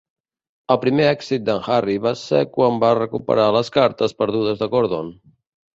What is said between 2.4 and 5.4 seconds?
quan va recuperar les cartes perdudes de Gordon.